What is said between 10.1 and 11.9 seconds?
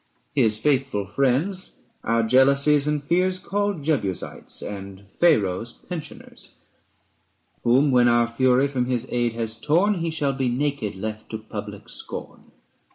be naked left to public